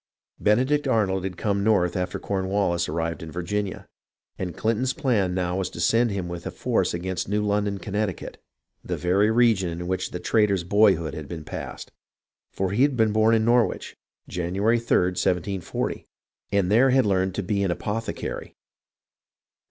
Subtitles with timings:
[0.39, 3.85] Benedict Arnold had come north after Cornwallis had arrived in Virginia,
[4.35, 8.41] and Clinton's plan now was to send him with a force against New London, Connecticut,
[8.83, 11.91] the very region in which the traitor's boyhood had been passed,
[12.51, 13.95] for he had been born in Norwich
[14.25, 15.21] (Connecticut), January '3d,
[15.61, 16.07] 1740,
[16.51, 18.55] and there had learned to be an "apothe cary."